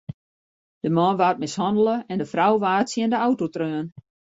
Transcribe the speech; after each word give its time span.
De 0.83 0.89
man 0.97 1.17
waard 1.19 1.39
mishannele 1.41 1.95
en 2.11 2.17
de 2.21 2.27
frou 2.33 2.53
waard 2.63 2.87
tsjin 2.87 3.11
de 3.13 3.17
auto 3.27 3.45
treaun. 3.55 3.87